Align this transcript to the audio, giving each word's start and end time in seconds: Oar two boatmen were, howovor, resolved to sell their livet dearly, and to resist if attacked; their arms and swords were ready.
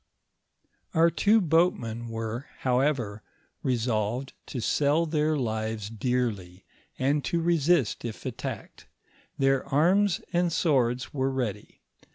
Oar 0.95 1.11
two 1.11 1.39
boatmen 1.39 2.07
were, 2.09 2.47
howovor, 2.63 3.21
resolved 3.61 4.33
to 4.47 4.59
sell 4.59 5.05
their 5.05 5.35
livet 5.35 5.99
dearly, 5.99 6.65
and 6.97 7.23
to 7.25 7.39
resist 7.39 8.03
if 8.03 8.25
attacked; 8.25 8.87
their 9.37 9.63
arms 9.67 10.19
and 10.33 10.51
swords 10.51 11.13
were 11.13 11.29
ready. 11.29 11.81